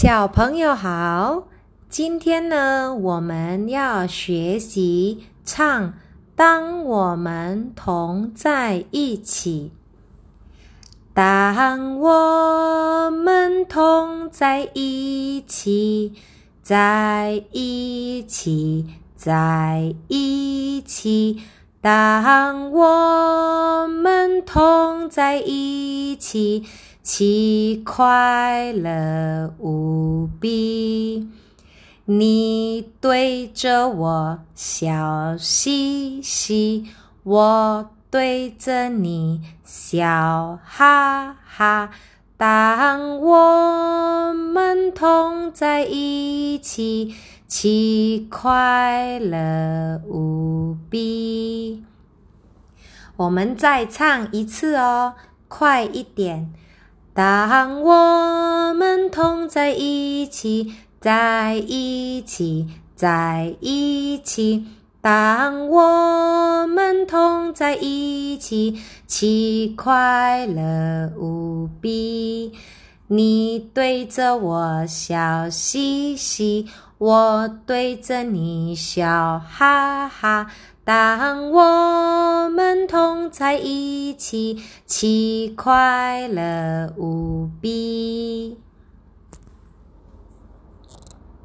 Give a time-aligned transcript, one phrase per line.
[0.00, 1.48] 小朋友好，
[1.88, 5.88] 今天呢，我们要学习唱
[6.36, 9.72] 《当我们同在一起》。
[11.12, 16.12] 当我们同在一起，
[16.62, 18.86] 在一起，
[19.16, 21.42] 在一起。
[21.80, 25.87] 当我们同在一起，
[26.18, 31.28] 其快乐无比。
[32.04, 36.86] 你对着我笑嘻嘻，
[37.22, 41.90] 我对着你笑哈哈。
[42.38, 47.14] 当我们同在一起，
[47.46, 51.84] 其快乐无比。
[53.16, 55.14] 我们再唱一次哦，
[55.48, 56.52] 快一点！
[57.14, 64.66] 当我们同在一起，在一起，在一起。
[65.00, 72.52] 当我们同在一起，其快乐无比。
[73.06, 76.66] 你对着我笑嘻嘻，
[76.98, 80.50] 我对着你笑哈哈。
[80.84, 88.58] 当我们同在一起，其快乐无比。